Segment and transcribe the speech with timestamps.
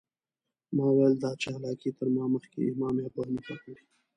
[0.75, 3.83] ما ویل دا چالاکي تر ما مخکې امام ابوحنیفه کړې.